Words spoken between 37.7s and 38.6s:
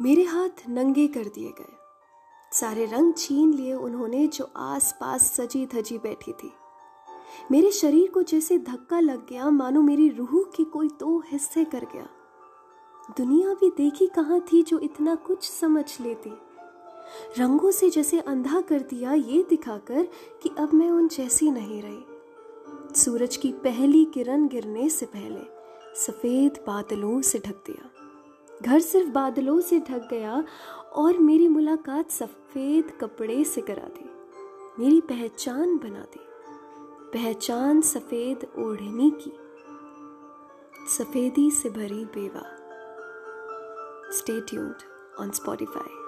सफ़ेद